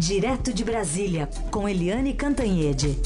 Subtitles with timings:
[0.00, 2.96] Direto de Brasília, com Eliane Cantanhede.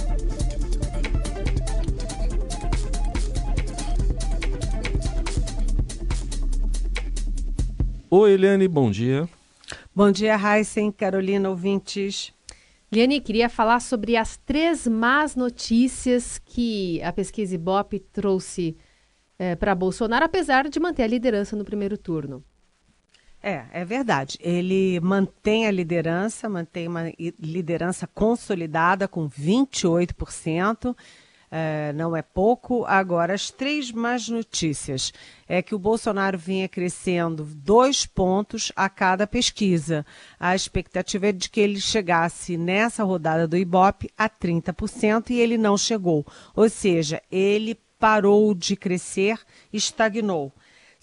[8.09, 9.29] Oi, Eliane, bom dia.
[9.93, 12.33] Bom dia, Heisen, Carolina, ouvintes.
[12.93, 18.77] Eliane, queria falar sobre as três más notícias que a pesquisa Ibope trouxe
[19.37, 22.45] é, para Bolsonaro, apesar de manter a liderança no primeiro turno.
[23.47, 24.39] É, é verdade.
[24.41, 30.97] Ele mantém a liderança, mantém uma liderança consolidada com 28%.
[31.51, 32.87] É, não é pouco.
[32.87, 35.13] Agora, as três más notícias
[35.47, 40.07] é que o Bolsonaro vinha crescendo dois pontos a cada pesquisa.
[40.41, 45.59] A expectativa é de que ele chegasse nessa rodada do Ibope a 30% e ele
[45.59, 46.27] não chegou.
[46.57, 49.39] Ou seja, ele parou de crescer,
[49.71, 50.51] estagnou.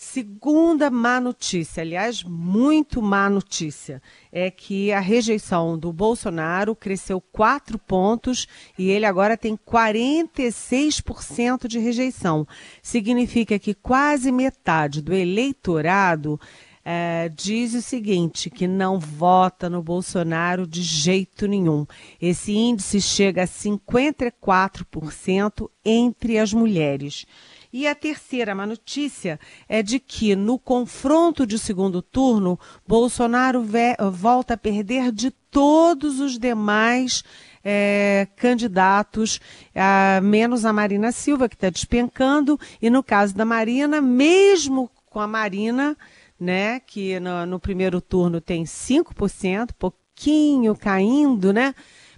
[0.04, 4.02] Segunda má notícia, aliás, muito má notícia,
[4.32, 8.48] é que a rejeição do Bolsonaro cresceu quatro pontos
[8.80, 12.48] e ele agora tem 46% de rejeição.
[12.82, 16.40] Significa que quase metade do eleitorado
[16.84, 21.86] é, diz o seguinte: que não vota no Bolsonaro de jeito nenhum.
[22.20, 27.28] Esse índice chega a 54% entre as mulheres.
[27.74, 33.66] E a terceira má notícia é de que no confronto de segundo turno, Bolsonaro
[34.12, 37.24] volta a perder de todos os demais
[37.64, 39.40] é, candidatos,
[39.74, 45.20] a, menos a Marina Silva, que está despencando, e no caso da Marina, mesmo com
[45.20, 45.98] a Marina,
[46.40, 51.74] né, que no, no primeiro turno tem 5%, pouquinho caindo, né?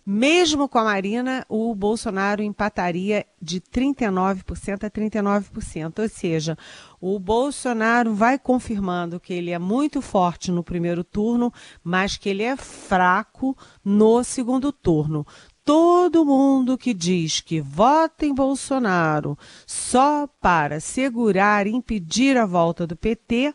[0.05, 5.99] Mesmo com a Marina, o Bolsonaro empataria de 39% a 39%.
[5.99, 6.57] Ou seja,
[6.99, 12.43] o Bolsonaro vai confirmando que ele é muito forte no primeiro turno, mas que ele
[12.43, 15.25] é fraco no segundo turno.
[15.63, 22.85] Todo mundo que diz que vota em Bolsonaro só para segurar e impedir a volta
[22.85, 23.53] do PT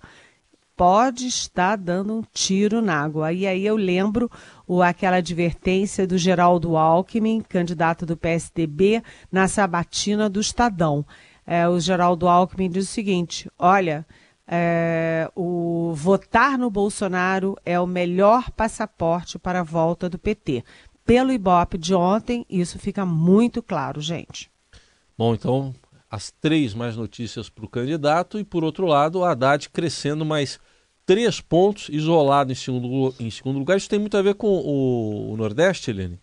[0.79, 3.33] pode estar dando um tiro na água.
[3.33, 4.31] E aí eu lembro
[4.65, 11.05] o, aquela advertência do Geraldo Alckmin, candidato do PSDB, na sabatina do Estadão.
[11.45, 14.07] É, o Geraldo Alckmin diz o seguinte: olha,
[14.47, 20.63] é, o votar no Bolsonaro é o melhor passaporte para a volta do PT.
[21.05, 24.49] Pelo Ibope de ontem, isso fica muito claro, gente.
[25.17, 25.75] Bom, então
[26.11, 30.61] as três mais notícias para o candidato e, por outro lado, o Haddad crescendo mais
[31.09, 33.79] três pontos, isolado em segundo, em segundo lugar.
[33.79, 36.21] Isso tem muito a ver com o, o Nordeste, Helene?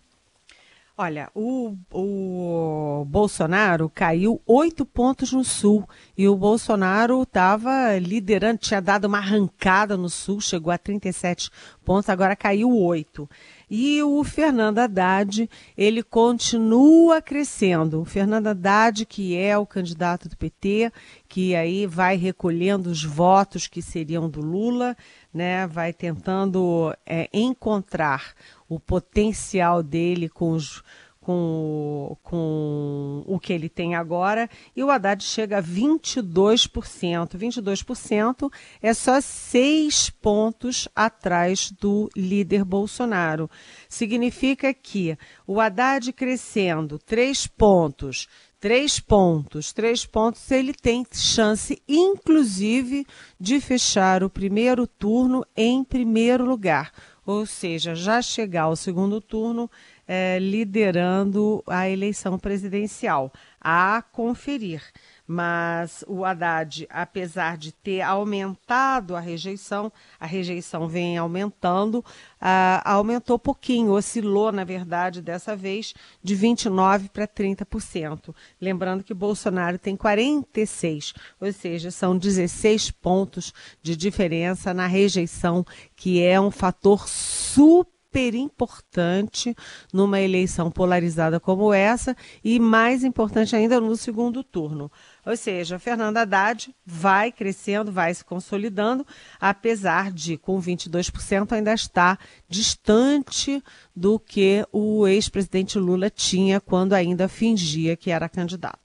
[0.96, 8.80] Olha, o, o Bolsonaro caiu oito pontos no Sul e o Bolsonaro estava liderando, tinha
[8.80, 11.50] dado uma arrancada no Sul, chegou a 37
[11.84, 13.28] pontos, agora caiu oito.
[13.70, 18.02] E o Fernando Haddad, ele continua crescendo.
[18.02, 20.92] O Fernando Haddad, que é o candidato do PT,
[21.28, 24.96] que aí vai recolhendo os votos que seriam do Lula,
[25.34, 28.34] né, vai tentando é, encontrar
[28.70, 30.84] o potencial dele com os
[31.26, 37.36] com, com o que ele tem agora, e o Haddad chega a 22%.
[37.36, 43.50] 22% é só seis pontos atrás do líder Bolsonaro.
[43.90, 48.28] Significa que o Haddad crescendo três pontos,
[48.60, 53.04] três pontos, três pontos, ele tem chance, inclusive,
[53.40, 56.92] de fechar o primeiro turno em primeiro lugar.
[57.26, 59.70] Ou seja, já chegar ao segundo turno
[60.08, 63.32] é, liderando a eleição presidencial.
[63.60, 64.84] A conferir.
[65.28, 73.40] Mas o Haddad, apesar de ter aumentado a rejeição, a rejeição vem aumentando, uh, aumentou
[73.40, 78.36] pouquinho, oscilou, na verdade, dessa vez, de 29% para 30%.
[78.62, 85.66] Lembrando que Bolsonaro tem 46%, ou seja, são 16 pontos de diferença na rejeição,
[85.96, 89.54] que é um fator super super importante
[89.92, 94.90] numa eleição polarizada como essa e mais importante ainda no segundo turno.
[95.26, 99.06] Ou seja, Fernando Haddad vai crescendo, vai se consolidando,
[99.38, 102.18] apesar de, com 22%, ainda estar
[102.48, 103.62] distante
[103.94, 108.85] do que o ex-presidente Lula tinha quando ainda fingia que era candidato.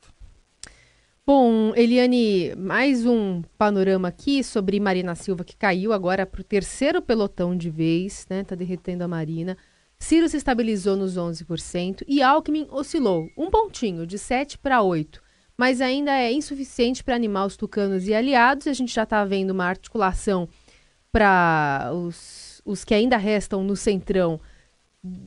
[1.32, 7.00] Bom, Eliane, mais um panorama aqui sobre Marina Silva, que caiu agora para o terceiro
[7.00, 8.41] pelotão de vez, né?
[8.41, 9.56] Está derretendo a Marina.
[9.97, 15.23] Ciro se estabilizou nos 11% e Alckmin oscilou um pontinho, de 7 para 8,
[15.56, 18.67] mas ainda é insuficiente para animar os tucanos e aliados.
[18.67, 20.49] A gente já está vendo uma articulação
[21.12, 24.41] para os, os que ainda restam no centrão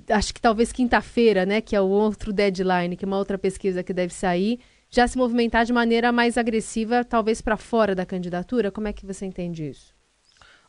[0.09, 3.81] acho que talvez quinta-feira, né, que é o outro deadline, que é uma outra pesquisa
[3.83, 4.59] que deve sair,
[4.93, 8.69] já se movimentar de maneira mais agressiva, talvez para fora da candidatura?
[8.69, 9.91] Como é que você entende isso?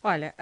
[0.03, 0.35] Olha,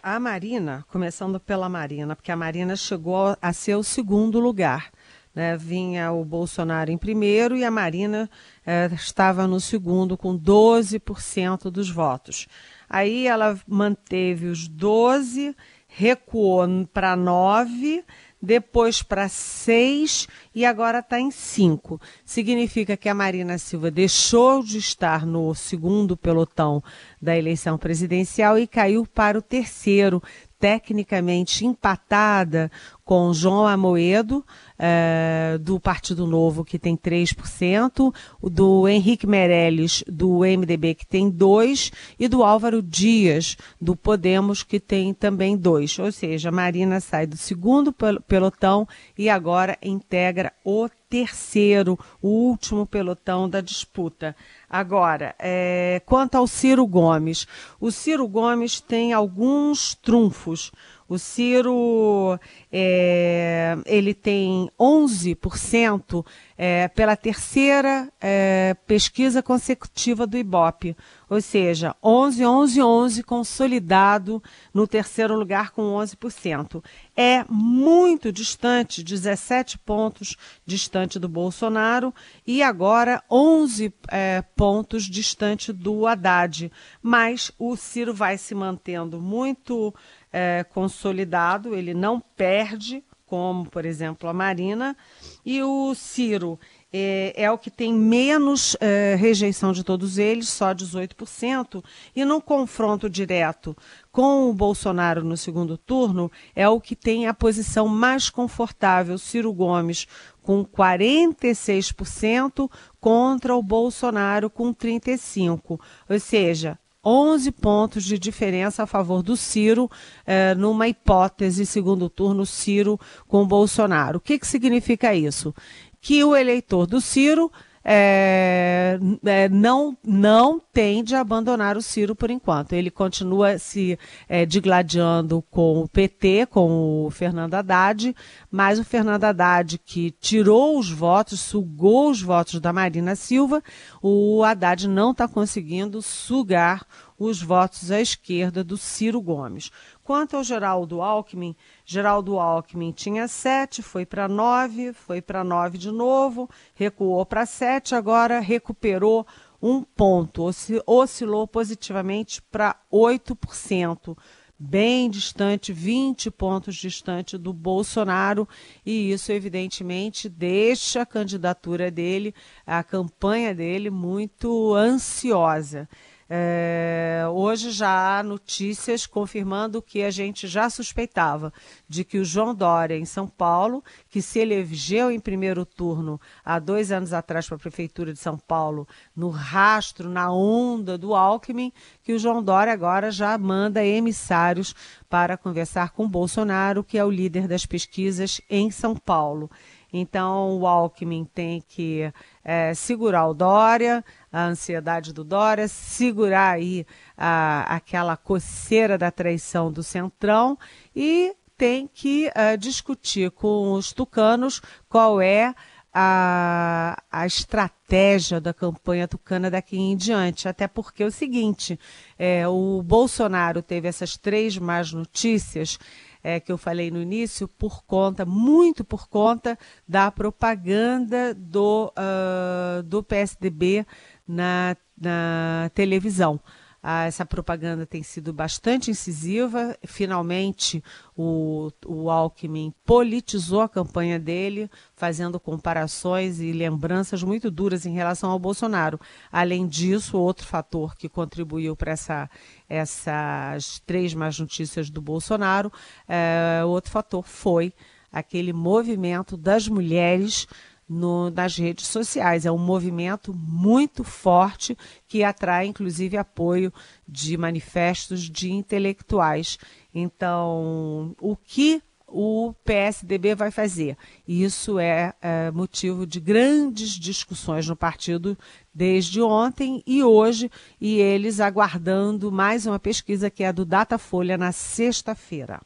[0.00, 4.92] a, Marina, começando pela Marina, porque a Marina chegou a ser o segundo lugar.
[5.34, 5.56] Né?
[5.56, 8.30] Vinha o Bolsonaro em primeiro e a Marina
[8.64, 12.46] eh, estava no segundo, com 12% dos votos.
[12.88, 15.56] Aí ela manteve os 12,
[15.88, 18.04] recuou para 9
[18.40, 22.00] depois para seis e agora está em cinco.
[22.24, 26.82] Significa que a Marina Silva deixou de estar no segundo pelotão
[27.20, 30.22] da eleição presidencial e caiu para o terceiro,
[30.58, 32.70] tecnicamente empatada
[33.04, 34.44] com João Amoedo,
[34.78, 41.92] é, do Partido Novo, que tem 3%, do Henrique Meirelles, do MDB, que tem 2%,
[42.18, 46.04] e do Álvaro Dias, do Podemos, que tem também 2%.
[46.04, 47.94] Ou seja, Marina sai do segundo
[48.26, 54.36] pelotão e agora integra o terceiro, o último pelotão da disputa.
[54.70, 57.46] Agora, é, quanto ao Ciro Gomes,
[57.80, 60.70] o Ciro Gomes tem alguns trunfos.
[61.08, 62.38] O Ciro
[62.70, 66.22] é, ele tem 11%
[66.56, 70.94] é, pela terceira é, pesquisa consecutiva do IBOP,
[71.28, 74.42] ou seja, 11, 11, 11 consolidado
[74.72, 76.82] no terceiro lugar com 11%.
[77.16, 82.14] É muito distante, 17 pontos distante do Bolsonaro
[82.46, 86.70] e agora 11 é, pontos distante do Haddad.
[87.02, 89.94] Mas o Ciro vai se mantendo muito
[90.32, 94.96] é, consolidado, ele não perde, como, por exemplo, a Marina,
[95.44, 96.58] e o Ciro.
[96.90, 101.84] É, é, o que tem menos é, rejeição de todos eles, só 18%,
[102.16, 103.76] e no confronto direto
[104.10, 109.52] com o Bolsonaro no segundo turno, é o que tem a posição mais confortável, Ciro
[109.52, 110.06] Gomes,
[110.42, 115.78] com 46%, contra o Bolsonaro com 35%.
[116.08, 119.90] Ou seja, 11 pontos de diferença a favor do Ciro,
[120.26, 124.18] eh, numa hipótese, segundo turno, Ciro com Bolsonaro.
[124.18, 125.54] O que, que significa isso?
[126.02, 127.50] Que o eleitor do Ciro
[127.90, 132.74] é, é, não, não tende a abandonar o Ciro por enquanto.
[132.74, 133.98] Ele continua se
[134.28, 138.14] é, digladiando com o PT, com o Fernando Haddad,
[138.50, 143.62] mas o Fernando Haddad, que tirou os votos, sugou os votos da Marina Silva,
[144.02, 146.84] o Haddad não está conseguindo sugar
[147.18, 149.70] os votos à esquerda do Ciro Gomes.
[150.04, 155.90] Quanto ao Geraldo Alckmin, Geraldo Alckmin tinha sete, foi para nove, foi para nove de
[155.90, 159.26] novo, recuou para sete, agora recuperou
[159.60, 160.48] um ponto,
[160.86, 164.16] oscilou positivamente para 8%,
[164.56, 168.48] bem distante, 20 pontos distante do Bolsonaro,
[168.86, 172.34] e isso, evidentemente, deixa a candidatura dele,
[172.66, 175.88] a campanha dele, muito ansiosa.
[176.30, 181.50] É, hoje já há notícias confirmando que a gente já suspeitava
[181.88, 186.58] de que o João Dória, em São Paulo, que se elegeu em primeiro turno há
[186.58, 188.86] dois anos atrás para a Prefeitura de São Paulo,
[189.16, 191.72] no rastro, na onda do Alckmin,
[192.02, 194.74] que o João Dória agora já manda emissários
[195.08, 199.50] para conversar com Bolsonaro, que é o líder das pesquisas em São Paulo.
[199.92, 202.12] Então, o Alckmin tem que
[202.44, 209.72] é, segurar o Dória, a ansiedade do Dória, segurar aí a, aquela coceira da traição
[209.72, 210.58] do Centrão
[210.94, 215.54] e tem que uh, discutir com os tucanos qual é
[215.92, 220.48] a, a estratégia da campanha tucana daqui em diante.
[220.48, 221.78] Até porque é o seguinte:
[222.16, 225.78] é, o Bolsonaro teve essas três más notícias
[226.22, 232.82] é, que eu falei no início, por conta, muito por conta da propaganda do, uh,
[232.82, 233.86] do PSDB
[234.28, 236.38] na, na televisão.
[236.80, 239.76] Ah, essa propaganda tem sido bastante incisiva.
[239.84, 240.82] Finalmente,
[241.16, 248.30] o, o Alckmin politizou a campanha dele, fazendo comparações e lembranças muito duras em relação
[248.30, 249.00] ao Bolsonaro.
[249.32, 252.30] Além disso, outro fator que contribuiu para essa,
[252.68, 255.72] essas três más notícias do Bolsonaro,
[256.08, 257.72] é, outro fator foi
[258.10, 260.46] aquele movimento das mulheres
[260.88, 262.46] no, nas redes sociais.
[262.46, 264.76] É um movimento muito forte
[265.06, 266.72] que atrai, inclusive, apoio
[267.06, 269.58] de manifestos de intelectuais.
[269.94, 273.96] Então, o que o PSDB vai fazer?
[274.26, 278.36] Isso é, é motivo de grandes discussões no partido
[278.74, 284.52] desde ontem e hoje, e eles aguardando mais uma pesquisa que é do Datafolha na
[284.52, 285.60] sexta-feira.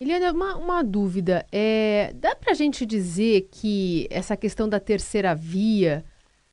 [0.00, 1.46] Eliana, uma, uma dúvida.
[1.52, 6.02] É, dá para a gente dizer que essa questão da terceira via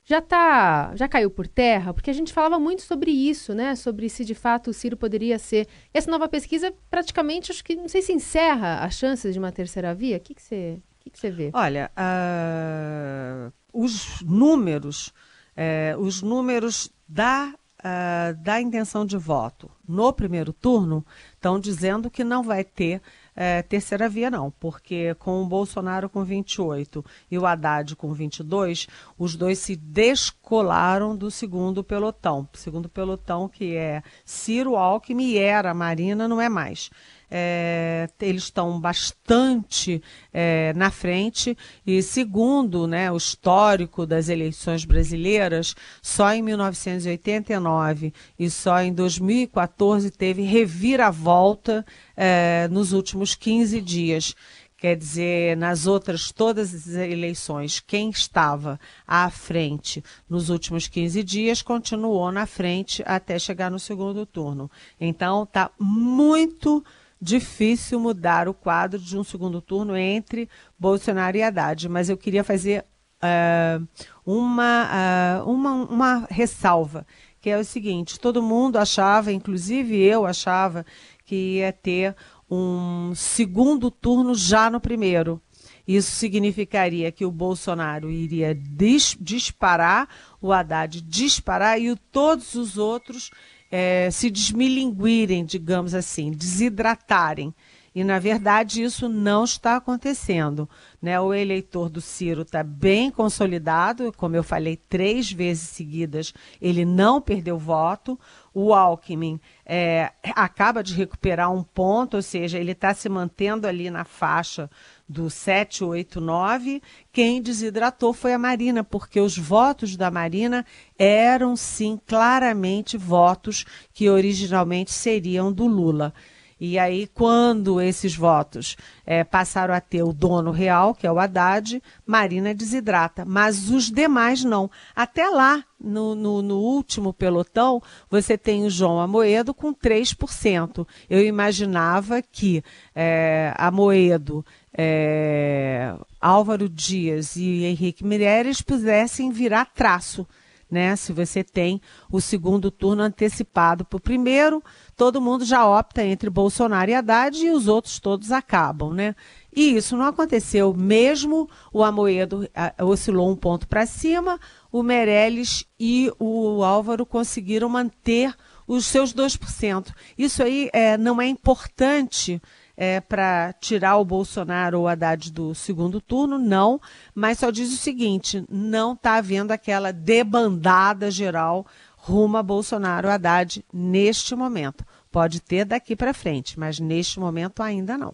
[0.04, 1.94] já tá, já caiu por terra?
[1.94, 3.74] Porque a gente falava muito sobre isso, né?
[3.75, 5.66] Sobre se de fato o Ciro poderia ser.
[5.94, 9.96] Essa nova pesquisa praticamente, acho que não sei se encerra as chances de uma terceira
[9.96, 10.18] via.
[10.18, 11.50] O que, que, você, que, que você vê?
[11.54, 15.13] Olha, uh, os números,
[15.56, 22.24] uh, os números da uh, da intenção de voto no primeiro turno estão dizendo que
[22.24, 23.01] não vai ter
[23.39, 28.88] é, terceira via, não, porque com o Bolsonaro com 28 e o Haddad com 22,
[29.15, 32.50] os dois se descolaram do segundo pelotão.
[32.53, 36.89] Segundo pelotão, que é Ciro Alckmin e era Marina, não é mais
[37.29, 40.01] é, eles estão bastante
[40.34, 48.50] é, na frente e segundo né, o histórico das eleições brasileiras, só em 1989 e
[48.50, 54.36] só em 2014 teve reviravolta é, nos últimos 15 dias.
[54.79, 61.63] Quer dizer, nas outras todas as eleições, quem estava à frente nos últimos 15 dias
[61.63, 64.69] continuou na frente até chegar no segundo turno.
[65.01, 66.86] Então, está muito
[67.22, 72.44] difícil mudar o quadro de um segundo turno entre Bolsonaro e Haddad, mas eu queria
[72.44, 72.86] fazer
[73.24, 73.88] uh,
[74.26, 77.06] uma, uh, uma, uma ressalva,
[77.42, 80.86] que é o seguinte: todo mundo achava, inclusive eu achava,
[81.26, 82.16] que ia ter
[82.50, 85.42] um segundo turno já no primeiro.
[85.88, 90.10] Isso significaria que o Bolsonaro iria dis disparar,
[90.42, 93.32] o Haddad disparar e o, todos os outros
[93.72, 97.54] é, se desmilinguirem, digamos assim, desidratarem.
[97.98, 100.70] E, na verdade, isso não está acontecendo.
[101.02, 101.20] Né?
[101.20, 106.32] O eleitor do Ciro está bem consolidado, como eu falei três vezes seguidas,
[106.62, 108.20] ele não perdeu voto.
[108.54, 113.90] O Alckmin é, acaba de recuperar um ponto, ou seja, ele está se mantendo ali
[113.90, 114.70] na faixa
[115.08, 120.66] do 789, quem desidratou foi a Marina, porque os votos da Marina
[120.98, 126.14] eram sim claramente votos que originalmente seriam do Lula.
[126.60, 131.20] E aí, quando esses votos é, passaram a ter o dono real, que é o
[131.20, 133.24] Haddad, Marina desidrata.
[133.24, 134.70] Mas os demais não.
[134.96, 140.88] Até lá, no, no, no, último pelotão, você tem o João Amoedo com 3%.
[141.10, 142.63] Eu imaginava que
[142.96, 150.27] é, Amoedo é, Álvaro Dias e Henrique Mireles pudessem virar traço.
[150.70, 150.96] Né?
[150.98, 151.82] Se você tem
[152.12, 154.62] o segundo turno antecipado para o primeiro,
[154.98, 159.16] todo mundo já opta entre Bolsonaro e Haddad e os outros todos acabam, né?
[159.56, 160.74] E isso não aconteceu.
[160.74, 162.48] Mesmo o Amoedo
[162.82, 164.40] oscilou um ponto para cima,
[164.72, 168.36] o Meirelles e o Álvaro conseguiram manter
[168.68, 169.94] os seus 2%.
[170.18, 172.42] Isso aí é, não é importante
[172.77, 176.79] é, para tirar o Bolsonaro ou o Haddad do segundo turno, não,
[177.15, 181.65] mas só diz o seguinte: não está havendo aquela debandada geral
[181.96, 184.86] rumo a Bolsonaro ou Haddad neste momento.
[185.12, 188.13] Pode ter daqui para frente, mas neste momento ainda não.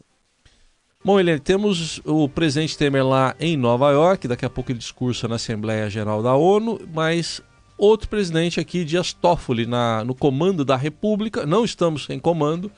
[1.04, 5.28] Bom, Helene, temos o presidente Temer lá em Nova York, daqui a pouco ele discursa
[5.28, 7.42] na Assembleia Geral da ONU, mas
[7.78, 12.72] outro presidente aqui, Dias Toffoli, na, no comando da República, não estamos sem comando,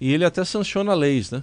[0.00, 1.42] e ele até sanciona leis, né?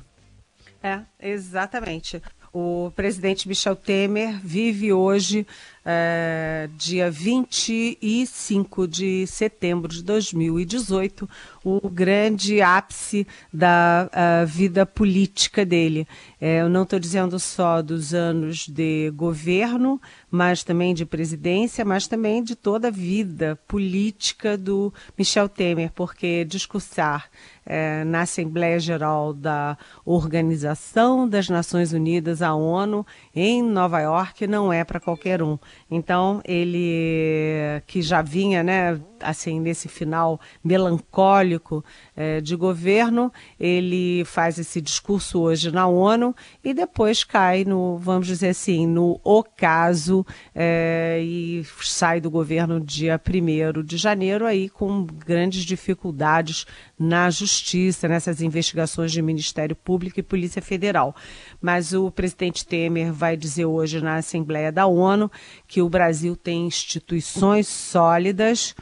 [0.84, 2.22] É, exatamente.
[2.54, 5.48] O presidente Michel Temer vive hoje,
[5.86, 11.30] é, dia 25 de setembro de 2018,
[11.64, 14.10] o grande ápice da
[14.46, 16.08] vida política dele.
[16.40, 22.08] É, eu não estou dizendo só dos anos de governo, mas também de presidência, mas
[22.08, 27.30] também de toda a vida política do Michel Temer, porque discursar
[27.66, 34.74] é, na Assembleia Geral da Organização das Nações Unidas, a ONU, em Nova York, não
[34.74, 35.58] é para qualquer um.
[35.90, 41.84] Então, ele que já vinha, né, assim, nesse final melancólico
[42.22, 48.28] é, de governo, ele faz esse discurso hoje na ONU e depois cai no, vamos
[48.28, 50.24] dizer assim, no ocaso
[50.54, 56.68] é, e sai do governo dia 1 de janeiro aí com grandes dificuldades
[57.00, 61.16] na justiça, nessas investigações de Ministério Público e Polícia Federal.
[61.60, 65.32] Mas o presidente Temer vai dizer hoje na Assembleia da ONU
[65.68, 68.76] que o Brasil tem instituições sólidas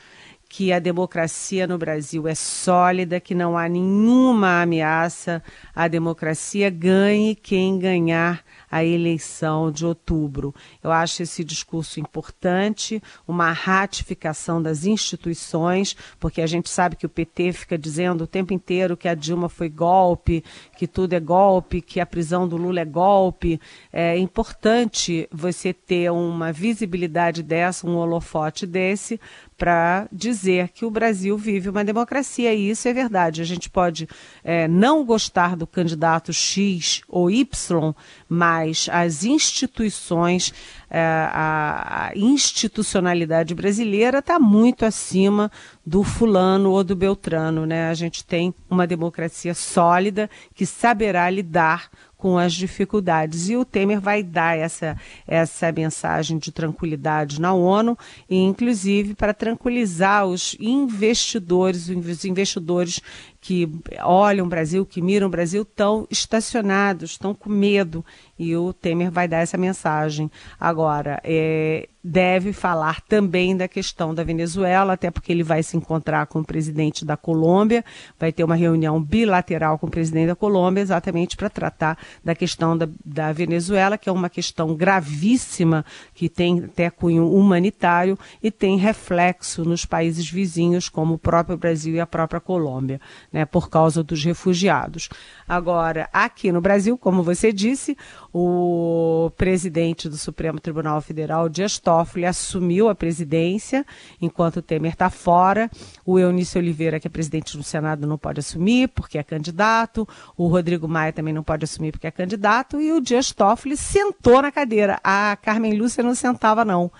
[0.49, 5.43] que a democracia no Brasil é sólida, que não há nenhuma ameaça
[5.75, 10.53] à democracia, ganhe quem ganhar a eleição de outubro.
[10.83, 17.09] Eu acho esse discurso importante, uma ratificação das instituições, porque a gente sabe que o
[17.09, 20.43] PT fica dizendo o tempo inteiro que a Dilma foi golpe,
[20.77, 23.59] que tudo é golpe, que a prisão do Lula é golpe.
[23.91, 29.19] É importante você ter uma visibilidade dessa, um holofote desse,
[29.57, 33.41] para dizer que o Brasil vive uma democracia, e isso é verdade.
[33.41, 34.07] A gente pode
[34.41, 37.93] é, não gostar do candidato X ou Y,
[38.27, 38.58] mas
[38.91, 40.53] as instituições,
[40.89, 45.51] é, a, a, institucionalidade brasileira está muito acima
[45.85, 47.65] do fulano ou do beltrano.
[47.65, 47.89] Né?
[47.89, 51.89] A gente tem uma democracia sólida que saberá lidar
[52.19, 53.49] com as dificuldades.
[53.49, 57.97] E o Temer vai dar essa, essa mensagem de tranquilidade na ONU,
[58.29, 62.99] e inclusive para tranquilizar os investidores, os investidores
[63.41, 63.69] que
[64.03, 68.03] olham o Brasil, que miram o Brasil, estão estacionados, estão com medo.
[68.37, 70.29] E o Temer vai dar essa mensagem.
[70.59, 76.25] Agora, é, deve falar também da questão da Venezuela, até porque ele vai se encontrar
[76.27, 77.83] com o presidente da Colômbia,
[78.17, 82.77] vai ter uma reunião bilateral com o presidente da Colômbia, exatamente para tratar da questão
[82.77, 88.77] da, da Venezuela, que é uma questão gravíssima, que tem até cunho humanitário e tem
[88.77, 92.99] reflexo nos países vizinhos, como o próprio Brasil e a própria Colômbia
[93.31, 95.09] né, por causa dos refugiados.
[95.47, 97.97] Agora, aqui no Brasil, como você disse,
[98.33, 103.85] o presidente do Supremo Tribunal Federal, Dias Toffoli, assumiu a presidência
[104.21, 105.69] enquanto o Temer está fora.
[106.05, 110.07] O Eunício Oliveira, que é presidente do Senado, não pode assumir porque é candidato.
[110.37, 112.79] O Rodrigo Maia também não pode assumir porque é candidato.
[112.81, 114.99] E o Dias Toffoli sentou na cadeira.
[115.03, 116.91] A Carmen Lúcia não sentava, não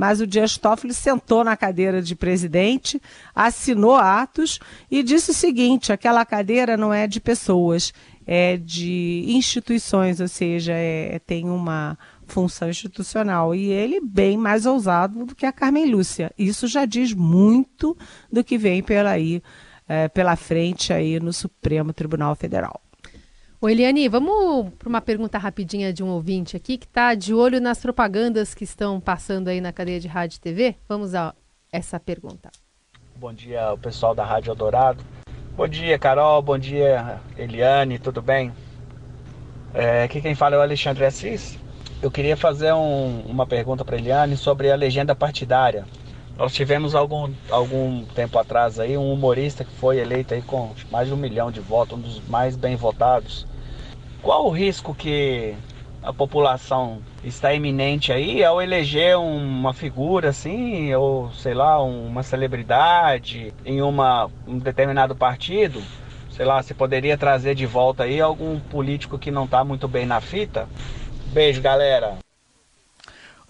[0.00, 2.98] mas o Dias Toffoli sentou na cadeira de presidente,
[3.34, 4.58] assinou atos
[4.90, 7.92] e disse o seguinte: aquela cadeira não é de pessoas,
[8.26, 13.54] é de instituições, ou seja, é, tem uma função institucional.
[13.54, 16.32] E ele bem mais ousado do que a Carmen Lúcia.
[16.38, 17.94] Isso já diz muito
[18.32, 19.42] do que vem pela, aí,
[19.86, 22.80] é, pela frente aí no Supremo Tribunal Federal.
[23.62, 27.60] Ô Eliane, vamos para uma pergunta rapidinha de um ouvinte aqui que está de olho
[27.60, 30.76] nas propagandas que estão passando aí na cadeia de rádio e TV.
[30.88, 31.34] Vamos a
[31.70, 32.50] essa pergunta.
[33.16, 35.04] Bom dia, o pessoal da Rádio Eldorado.
[35.54, 36.40] Bom dia, Carol.
[36.40, 37.98] Bom dia, Eliane.
[37.98, 38.50] Tudo bem?
[39.74, 41.58] É, aqui quem fala é o Alexandre Assis.
[42.00, 45.84] Eu queria fazer um, uma pergunta para Eliane sobre a legenda partidária.
[46.40, 51.06] Nós tivemos algum, algum tempo atrás aí um humorista que foi eleito aí com mais
[51.06, 53.46] de um milhão de votos, um dos mais bem votados.
[54.22, 55.54] Qual o risco que
[56.02, 63.52] a população está iminente aí ao eleger uma figura assim, ou sei lá, uma celebridade
[63.62, 65.82] em uma, um determinado partido?
[66.30, 70.06] Sei lá, se poderia trazer de volta aí algum político que não está muito bem
[70.06, 70.66] na fita?
[71.34, 72.29] Beijo, galera!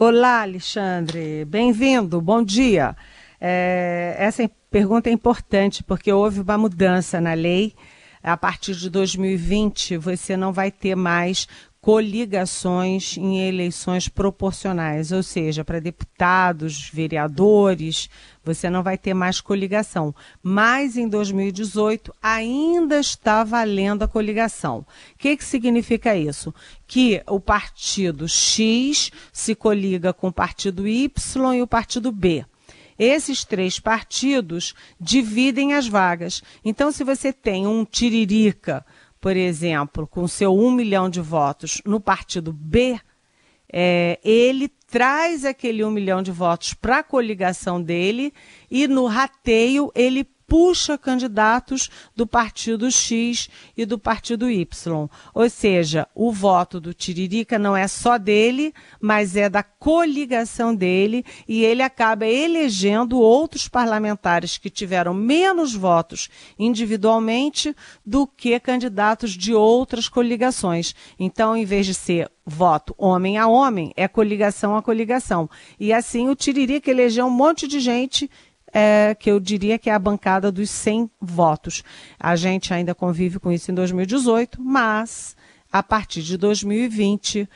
[0.03, 2.97] Olá, Alexandre, bem-vindo, bom dia.
[3.39, 7.75] É, essa pergunta é importante porque houve uma mudança na lei.
[8.23, 11.47] A partir de 2020, você não vai ter mais
[11.81, 18.11] coligações em eleições proporcionais, ou seja, para deputados, vereadores,
[18.45, 20.15] você não vai ter mais coligação.
[20.43, 24.81] Mas em 2018 ainda está valendo a coligação.
[25.15, 26.55] O que, que significa isso?
[26.87, 32.45] Que o partido X se coliga com o partido Y e o partido B.
[32.99, 36.43] Esses três partidos dividem as vagas.
[36.63, 38.85] Então, se você tem um tiririca
[39.21, 42.99] por exemplo, com seu um milhão de votos no partido B,
[43.73, 48.33] é, ele traz aquele um milhão de votos para a coligação dele
[48.71, 55.09] e no rateio ele puxa candidatos do partido X e do partido Y.
[55.33, 61.25] Ou seja, o voto do Tiririca não é só dele, mas é da coligação dele
[61.47, 67.73] e ele acaba elegendo outros parlamentares que tiveram menos votos individualmente
[68.05, 70.97] do que candidatos de outras coligações.
[71.17, 75.49] Então, em vez de ser voto homem a homem, é coligação a coligação.
[75.79, 78.29] E assim o Tiririca elegeu um monte de gente
[78.73, 81.83] é, que eu diria que é a bancada dos 100 votos.
[82.19, 85.37] A gente ainda convive com isso em 2018, mas
[85.73, 87.49] a partir de 2020,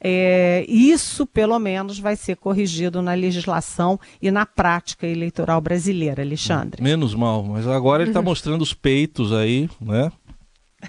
[0.00, 6.82] é, isso pelo menos vai ser corrigido na legislação e na prática eleitoral brasileira, Alexandre.
[6.82, 10.10] Menos mal, mas agora ele está mostrando os peitos aí, né?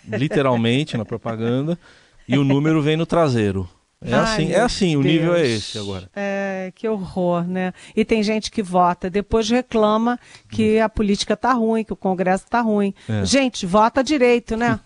[0.08, 1.78] Literalmente na propaganda,
[2.28, 3.70] e o número vem no traseiro.
[4.06, 5.50] É Ai, assim, é assim, o nível é Deus.
[5.50, 6.10] esse agora.
[6.16, 7.74] É, que horror, né?
[7.96, 12.46] E tem gente que vota, depois reclama que a política tá ruim, que o Congresso
[12.50, 12.94] tá ruim.
[13.08, 13.26] É.
[13.26, 14.80] Gente, vota direito, né?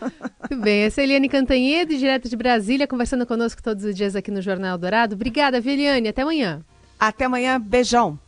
[0.50, 4.14] Muito bem, essa é a Eliane Cantanhede, direto de Brasília, conversando conosco todos os dias
[4.14, 5.14] aqui no Jornal Dourado.
[5.14, 6.08] Obrigada, Eliane?
[6.08, 6.62] Até amanhã.
[6.98, 8.18] Até amanhã, beijão.